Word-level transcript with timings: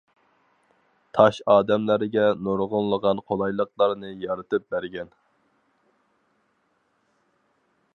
تاش 1.17 1.35
ئادەملەرگە 1.55 2.23
نۇرغۇنلىغان 2.47 3.23
قولايلىقلارنى 3.29 4.13
يارىتىپ 4.25 4.67
بەرگەن. 4.73 5.17